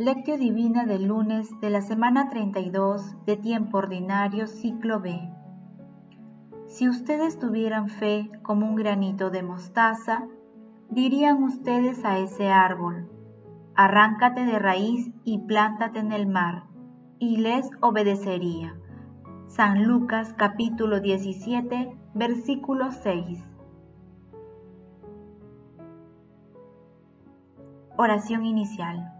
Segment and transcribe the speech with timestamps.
[0.00, 5.28] Lectio Divina del lunes de la semana 32 de tiempo ordinario ciclo B.
[6.68, 10.26] Si ustedes tuvieran fe como un granito de mostaza,
[10.88, 13.10] dirían ustedes a ese árbol,
[13.74, 16.64] arráncate de raíz y plántate en el mar,
[17.18, 18.74] y les obedecería.
[19.48, 23.44] San Lucas capítulo 17, versículo 6.
[27.98, 29.19] Oración inicial.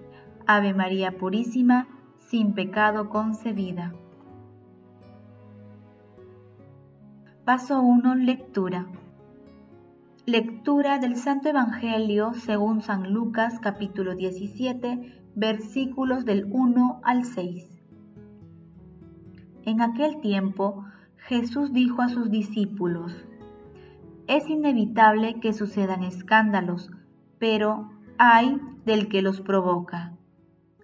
[0.53, 3.93] Ave María Purísima, sin pecado concebida.
[7.45, 8.15] Paso 1.
[8.15, 8.85] Lectura.
[10.25, 17.69] Lectura del Santo Evangelio según San Lucas capítulo 17 versículos del 1 al 6.
[19.63, 20.83] En aquel tiempo
[21.15, 23.15] Jesús dijo a sus discípulos,
[24.27, 26.91] Es inevitable que sucedan escándalos,
[27.39, 30.10] pero hay del que los provoca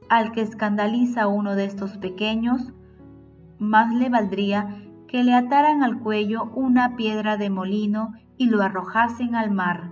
[0.09, 2.73] al que escandaliza a uno de estos pequeños,
[3.59, 9.35] más le valdría que le ataran al cuello una piedra de molino y lo arrojasen
[9.35, 9.91] al mar.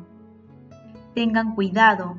[1.14, 2.18] Tengan cuidado,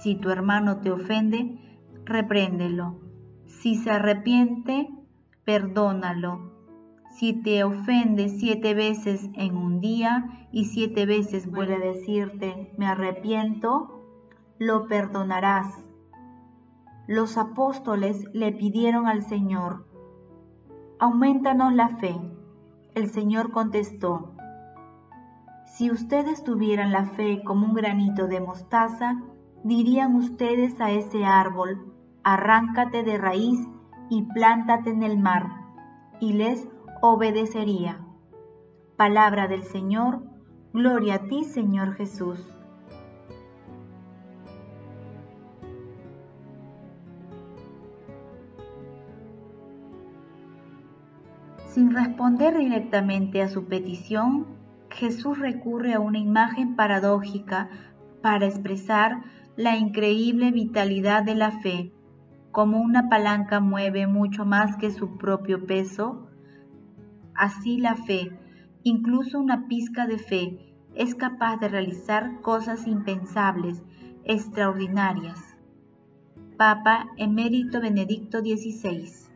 [0.00, 1.58] si tu hermano te ofende,
[2.04, 3.00] repréndelo.
[3.46, 4.88] Si se arrepiente,
[5.44, 6.52] perdónalo.
[7.10, 12.86] Si te ofende siete veces en un día y siete veces vuelve a decirte me
[12.86, 14.04] arrepiento,
[14.58, 15.87] lo perdonarás
[17.08, 19.86] los apóstoles le pidieron al Señor,
[20.98, 22.14] aumentanos la fe.
[22.94, 24.34] El Señor contestó,
[25.64, 29.22] si ustedes tuvieran la fe como un granito de mostaza,
[29.64, 33.58] dirían ustedes a ese árbol, arráncate de raíz
[34.10, 35.48] y plántate en el mar,
[36.20, 36.68] y les
[37.00, 38.04] obedecería.
[38.98, 40.24] Palabra del Señor,
[40.74, 42.57] gloria a ti Señor Jesús.
[51.78, 54.48] Sin responder directamente a su petición,
[54.90, 57.70] Jesús recurre a una imagen paradójica
[58.20, 59.22] para expresar
[59.54, 61.92] la increíble vitalidad de la fe.
[62.50, 66.26] Como una palanca mueve mucho más que su propio peso,
[67.36, 68.36] así la fe,
[68.82, 73.84] incluso una pizca de fe, es capaz de realizar cosas impensables,
[74.24, 75.56] extraordinarias.
[76.56, 79.27] Papa Emérito Benedicto XVI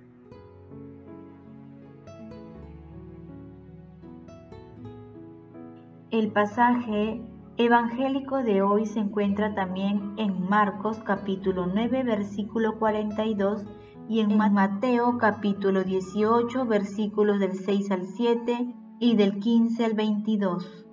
[6.12, 7.22] El pasaje
[7.56, 13.64] evangélico de hoy se encuentra también en Marcos capítulo 9 versículo 42
[14.10, 20.86] y en Mateo capítulo 18 versículos del 6 al 7 y del 15 al 22.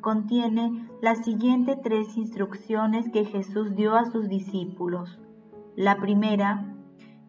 [0.00, 5.18] Contiene las siguientes tres instrucciones que Jesús dio a sus discípulos.
[5.74, 6.72] La primera,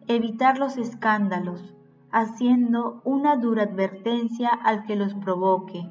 [0.06, 1.73] evitar los escándalos
[2.14, 5.90] haciendo una dura advertencia al que los provoque.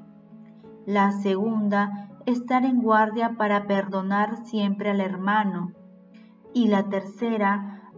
[0.86, 5.74] La segunda, estar en guardia para perdonar siempre al hermano.
[6.54, 7.92] Y la tercera,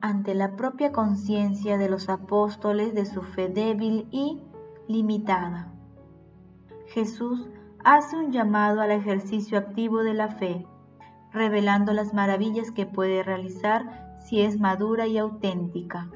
[0.00, 4.40] ante la propia conciencia de los apóstoles de su fe débil y
[4.86, 5.72] limitada.
[6.86, 7.48] Jesús
[7.82, 10.64] hace un llamado al ejercicio activo de la fe
[11.32, 16.10] revelando las maravillas que puede realizar si es madura y auténtica.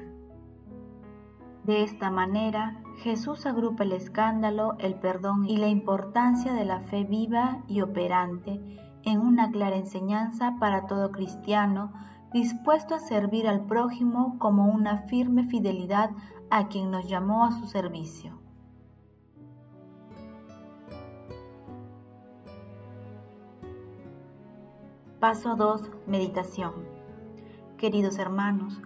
[1.63, 7.03] De esta manera, Jesús agrupa el escándalo, el perdón y la importancia de la fe
[7.03, 8.61] viva y operante
[9.03, 11.91] en una clara enseñanza para todo cristiano
[12.33, 16.11] dispuesto a servir al prójimo como una firme fidelidad
[16.49, 18.44] a quien nos llamó a su servicio.
[25.27, 25.81] Paso 2.
[26.05, 26.71] Meditación.
[27.77, 28.79] Queridos hermanos,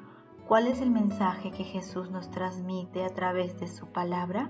[0.48, 4.50] ¿cuál es el mensaje que Jesús nos transmite a través de su palabra?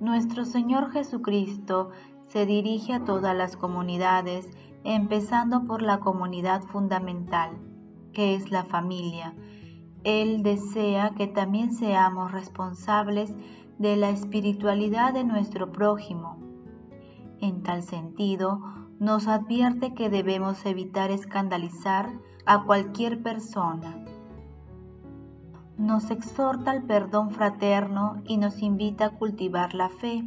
[0.00, 1.92] Nuestro Señor Jesucristo
[2.26, 4.50] se dirige a todas las comunidades,
[4.84, 7.52] empezando por la comunidad fundamental,
[8.12, 9.34] que es la familia,
[10.02, 13.34] Él desea que también seamos responsables
[13.78, 16.36] de la espiritualidad de nuestro prójimo.
[17.40, 22.10] En tal sentido, nos advierte que debemos evitar escandalizar
[22.46, 24.04] a cualquier persona.
[25.76, 30.24] Nos exhorta al perdón fraterno y nos invita a cultivar la fe.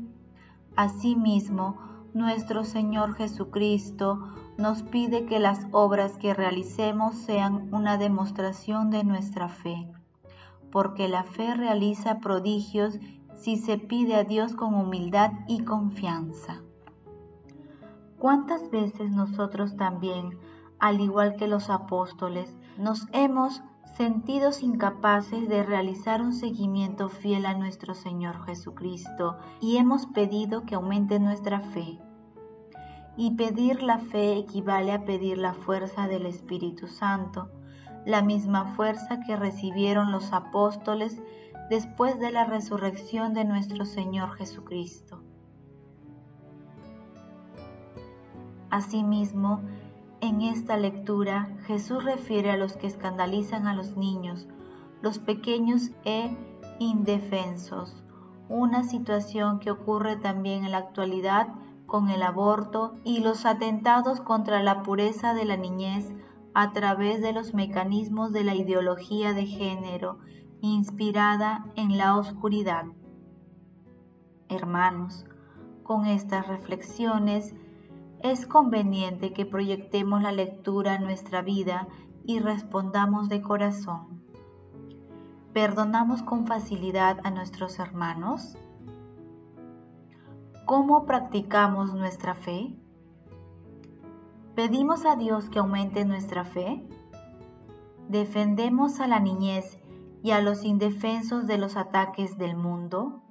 [0.76, 1.78] Asimismo,
[2.14, 9.50] nuestro Señor Jesucristo nos pide que las obras que realicemos sean una demostración de nuestra
[9.50, 9.88] fe,
[10.72, 13.00] porque la fe realiza prodigios
[13.36, 16.64] si se pide a Dios con humildad y confianza.
[18.20, 20.40] ¿Cuántas veces nosotros también,
[20.80, 23.62] al igual que los apóstoles, nos hemos
[23.96, 30.74] sentido incapaces de realizar un seguimiento fiel a nuestro Señor Jesucristo y hemos pedido que
[30.74, 32.00] aumente nuestra fe?
[33.18, 37.52] Y pedir la fe equivale a pedir la fuerza del Espíritu Santo,
[38.04, 41.22] la misma fuerza que recibieron los apóstoles
[41.70, 45.27] después de la resurrección de nuestro Señor Jesucristo.
[48.70, 49.62] Asimismo,
[50.20, 54.48] en esta lectura Jesús refiere a los que escandalizan a los niños,
[55.02, 56.36] los pequeños e
[56.80, 58.04] indefensos,
[58.50, 61.48] una situación que ocurre también en la actualidad
[61.86, 66.12] con el aborto y los atentados contra la pureza de la niñez
[66.54, 70.18] a través de los mecanismos de la ideología de género
[70.62, 72.86] inspirada en la oscuridad.
[74.50, 75.26] Hermanos,
[75.84, 77.54] con estas reflexiones
[78.22, 81.88] es conveniente que proyectemos la lectura a nuestra vida
[82.26, 84.22] y respondamos de corazón.
[85.54, 88.58] ¿Perdonamos con facilidad a nuestros hermanos?
[90.66, 92.76] ¿Cómo practicamos nuestra fe?
[94.56, 96.84] ¿Pedimos a Dios que aumente nuestra fe?
[98.10, 99.80] ¿Defendemos a la niñez
[100.24, 103.22] y a los indefensos de los ataques del mundo?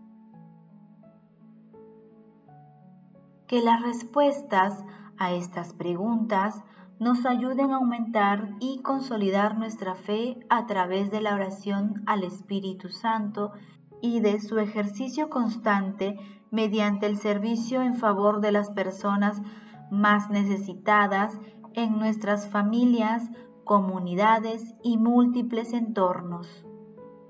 [3.46, 4.84] Que las respuestas
[5.18, 6.62] a estas preguntas
[6.98, 12.88] nos ayuden a aumentar y consolidar nuestra fe a través de la oración al Espíritu
[12.88, 13.52] Santo
[14.00, 16.18] y de su ejercicio constante
[16.50, 19.42] mediante el servicio en favor de las personas
[19.90, 21.38] más necesitadas
[21.74, 23.30] en nuestras familias,
[23.64, 26.48] comunidades y múltiples entornos.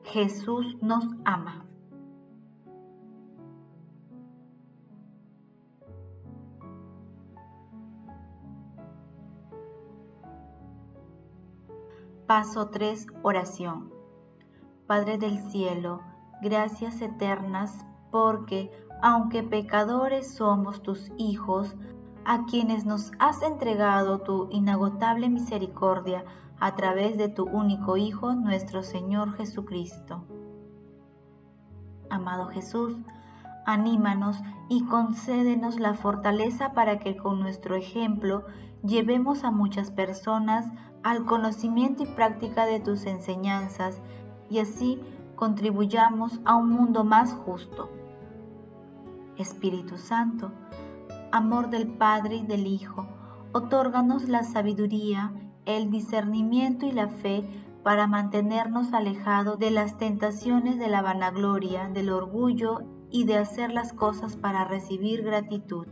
[0.04, 1.65] Jesús nos ama.
[12.26, 13.06] Paso 3.
[13.22, 13.92] Oración.
[14.88, 16.00] Padre del cielo,
[16.42, 21.76] gracias eternas porque, aunque pecadores somos tus hijos,
[22.24, 26.24] a quienes nos has entregado tu inagotable misericordia
[26.58, 30.24] a través de tu único Hijo, nuestro Señor Jesucristo.
[32.10, 32.96] Amado Jesús,
[33.66, 38.44] anímanos y concédenos la fortaleza para que con nuestro ejemplo
[38.82, 40.66] llevemos a muchas personas
[41.02, 44.00] al conocimiento y práctica de tus enseñanzas
[44.48, 45.00] y así
[45.34, 47.90] contribuyamos a un mundo más justo.
[49.36, 50.52] Espíritu Santo,
[51.32, 53.06] amor del Padre y del Hijo,
[53.52, 55.32] otórganos la sabiduría,
[55.66, 57.44] el discernimiento y la fe
[57.82, 63.92] para mantenernos alejados de las tentaciones de la vanagloria, del orgullo y de hacer las
[63.92, 65.86] cosas para recibir gratitud.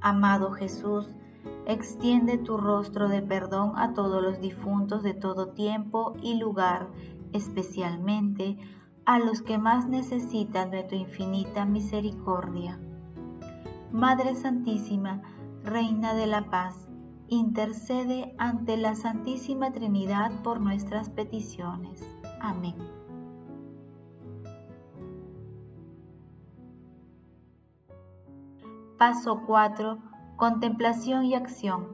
[0.00, 1.14] Amado Jesús,
[1.66, 6.88] extiende tu rostro de perdón a todos los difuntos de todo tiempo y lugar,
[7.32, 8.58] especialmente
[9.04, 12.80] a los que más necesitan de tu infinita misericordia.
[13.92, 15.22] Madre Santísima,
[15.64, 16.88] Reina de la Paz,
[17.28, 22.02] intercede ante la Santísima Trinidad por nuestras peticiones.
[22.40, 22.76] Amén.
[29.00, 29.96] Paso 4.
[30.36, 31.86] Contemplación y acción.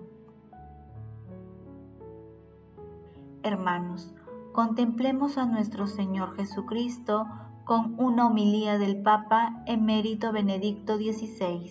[3.45, 4.13] Hermanos,
[4.51, 7.29] contemplemos a nuestro Señor Jesucristo
[7.65, 11.71] con una homilía del Papa emérito Benedicto XVI.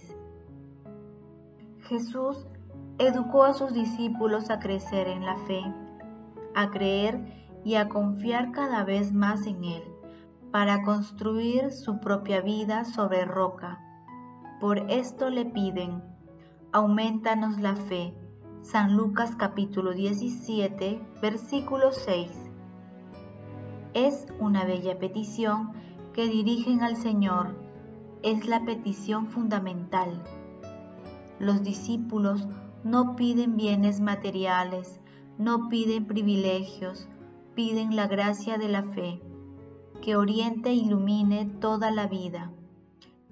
[1.82, 2.48] Jesús
[2.98, 5.62] educó a sus discípulos a crecer en la fe,
[6.56, 9.84] a creer y a confiar cada vez más en Él,
[10.54, 13.82] para construir su propia vida sobre roca.
[14.60, 16.02] Por esto le piden,
[16.72, 18.14] aumentanos la fe.
[18.62, 22.46] San Lucas capítulo 17, versículo 6
[23.96, 25.72] es una bella petición
[26.14, 27.56] que dirigen al Señor.
[28.24, 30.22] Es la petición fundamental.
[31.40, 32.46] Los discípulos
[32.84, 35.00] no piden bienes materiales,
[35.38, 37.08] no piden privilegios,
[37.56, 39.22] piden la gracia de la fe,
[40.02, 42.52] que oriente e ilumine toda la vida.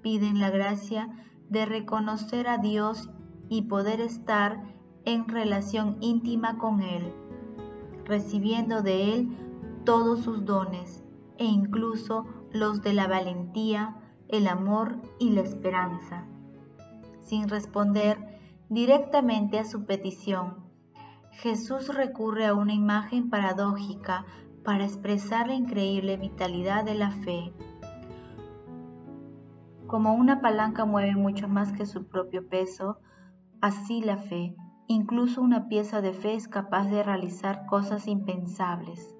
[0.04, 1.08] Piden la gracia
[1.48, 3.08] de reconocer a Dios
[3.48, 4.62] y poder estar
[5.06, 7.10] en relación íntima con Él,
[8.04, 9.38] recibiendo de Él
[9.86, 11.02] todos sus dones
[11.38, 13.96] e incluso los de la valentía,
[14.28, 16.26] el amor y la esperanza.
[17.20, 18.18] Sin responder
[18.68, 20.64] directamente a su petición,
[21.30, 24.26] Jesús recurre a una imagen paradójica
[24.64, 27.54] para expresar la increíble vitalidad de la fe.
[29.86, 32.98] Como una palanca mueve mucho más que su propio peso,
[33.60, 39.14] así la fe, incluso una pieza de fe es capaz de realizar cosas impensables,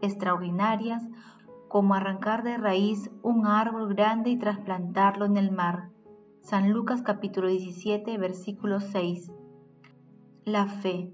[0.00, 1.08] extraordinarias,
[1.68, 5.90] como arrancar de raíz un árbol grande y trasplantarlo en el mar.
[6.40, 9.30] San Lucas capítulo 17, versículo 6.
[10.44, 11.12] La fe,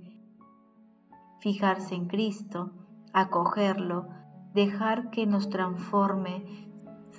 [1.41, 2.73] fijarse en Cristo,
[3.13, 4.09] acogerlo,
[4.55, 6.66] dejar que nos transforme,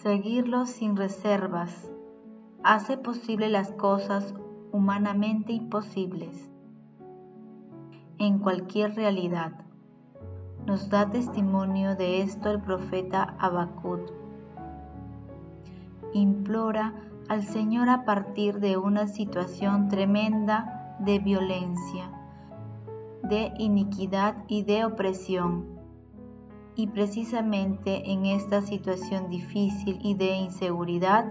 [0.08, 1.92] seguirlo sin reservas,
[2.64, 4.34] hace posible las cosas
[4.72, 6.50] humanamente imposibles
[8.18, 9.52] en cualquier realidad.
[10.66, 14.00] Nos da testimonio de esto el profeta Habacuc.
[16.14, 16.94] Implora
[17.28, 22.10] al Señor a partir de una situación tremenda de violencia
[23.24, 25.76] de iniquidad y de opresión.
[26.77, 31.25] Y precisamente en esta situación difícil y de inseguridad,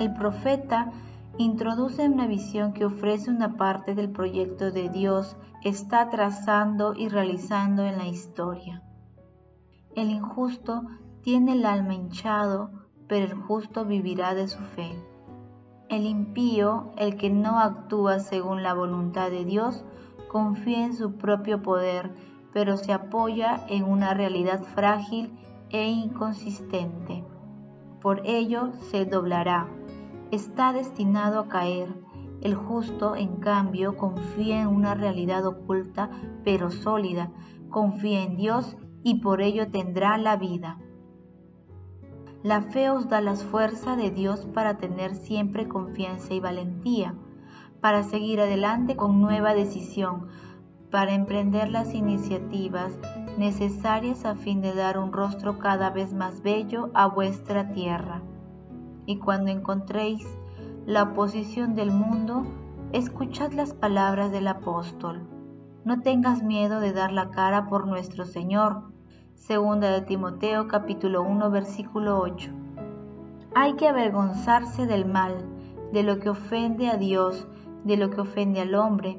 [0.00, 0.90] el profeta
[1.38, 7.84] introduce una visión que ofrece una parte del proyecto de Dios está trazando y realizando
[7.84, 8.82] en la historia.
[9.94, 10.82] El injusto
[11.22, 12.72] tiene el alma hinchado,
[13.06, 14.90] pero el justo vivirá de su fe.
[15.88, 19.84] El impío, el que no actúa según la voluntad de Dios,
[20.28, 22.12] confía en su propio poder,
[22.52, 25.38] pero se apoya en una realidad frágil
[25.70, 27.24] e inconsistente.
[28.00, 29.68] Por ello se doblará.
[30.30, 31.88] Está destinado a caer.
[32.40, 36.10] El justo, en cambio, confía en una realidad oculta
[36.44, 37.30] pero sólida.
[37.68, 40.78] Confía en Dios y por ello tendrá la vida.
[42.42, 47.14] La fe os da las fuerzas de Dios para tener siempre confianza y valentía
[47.80, 50.28] para seguir adelante con nueva decisión,
[50.90, 52.98] para emprender las iniciativas
[53.38, 58.22] necesarias a fin de dar un rostro cada vez más bello a vuestra tierra.
[59.06, 60.26] Y cuando encontréis
[60.86, 62.44] la oposición del mundo,
[62.92, 65.28] escuchad las palabras del apóstol.
[65.84, 68.82] No tengas miedo de dar la cara por nuestro Señor.
[69.34, 72.50] Segunda de Timoteo capítulo 1 versículo 8.
[73.54, 75.44] Hay que avergonzarse del mal,
[75.92, 77.48] de lo que ofende a Dios,
[77.84, 79.18] de lo que ofende al hombre.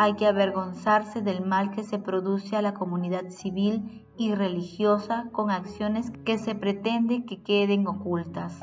[0.00, 5.50] Hay que avergonzarse del mal que se produce a la comunidad civil y religiosa con
[5.50, 8.60] acciones que se pretende que queden ocultas.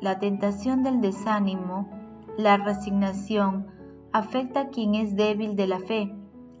[0.00, 1.88] La tentación del desánimo,
[2.36, 3.68] la resignación,
[4.12, 6.12] afecta a quien es débil de la fe,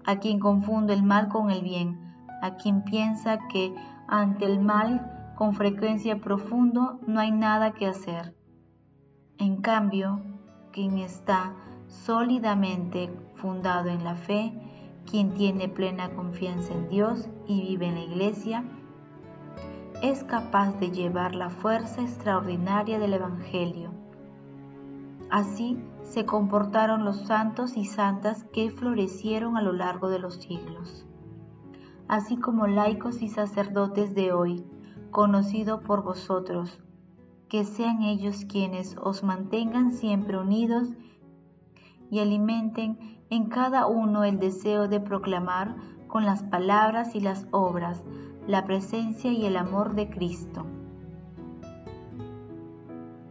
[0.06, 1.98] a quien confunde el mal con el bien,
[2.42, 3.74] a quien piensa que
[4.06, 8.36] ante el mal con frecuencia profundo no hay nada que hacer.
[9.36, 10.22] En cambio,
[10.70, 11.56] quien está
[11.88, 13.10] sólidamente
[13.44, 14.54] fundado en la fe,
[15.04, 18.64] quien tiene plena confianza en Dios y vive en la iglesia,
[20.02, 23.90] es capaz de llevar la fuerza extraordinaria del Evangelio.
[25.28, 31.04] Así se comportaron los santos y santas que florecieron a lo largo de los siglos,
[32.08, 34.64] así como laicos y sacerdotes de hoy,
[35.10, 36.80] conocido por vosotros,
[37.50, 40.88] que sean ellos quienes os mantengan siempre unidos
[42.10, 45.74] y alimenten en cada uno el deseo de proclamar
[46.06, 48.04] con las palabras y las obras
[48.46, 50.64] la presencia y el amor de Cristo.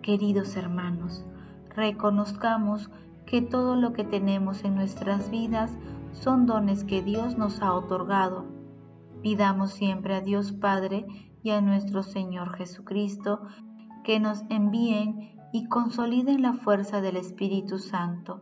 [0.01, 1.23] Queridos hermanos,
[1.69, 2.89] reconozcamos
[3.25, 5.71] que todo lo que tenemos en nuestras vidas
[6.11, 8.45] son dones que Dios nos ha otorgado.
[9.21, 11.05] Pidamos siempre a Dios Padre
[11.43, 13.39] y a nuestro Señor Jesucristo
[14.03, 18.41] que nos envíen y consoliden la fuerza del Espíritu Santo,